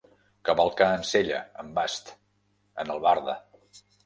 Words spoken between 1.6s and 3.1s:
en bast, en